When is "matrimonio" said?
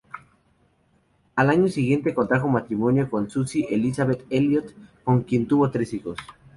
2.47-3.07